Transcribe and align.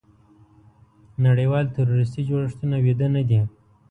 نړیوال 1.25 1.65
تروریستي 1.75 2.21
جوړښتونه 2.29 2.75
ویده 2.85 3.07
نه 3.15 3.21
دي. 3.29 3.41